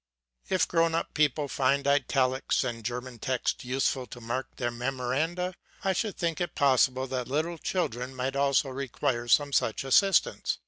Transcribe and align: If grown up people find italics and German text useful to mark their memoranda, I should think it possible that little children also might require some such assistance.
If 0.49 0.67
grown 0.67 0.95
up 0.95 1.13
people 1.13 1.47
find 1.47 1.85
italics 1.85 2.63
and 2.63 2.83
German 2.83 3.19
text 3.19 3.63
useful 3.63 4.07
to 4.07 4.19
mark 4.19 4.47
their 4.55 4.71
memoranda, 4.71 5.53
I 5.83 5.93
should 5.93 6.17
think 6.17 6.41
it 6.41 6.55
possible 6.55 7.05
that 7.05 7.27
little 7.27 7.59
children 7.59 8.19
also 8.19 8.69
might 8.69 8.75
require 8.75 9.27
some 9.27 9.53
such 9.53 9.83
assistance. 9.83 10.57